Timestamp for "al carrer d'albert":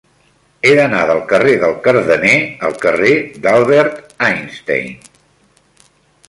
2.69-4.01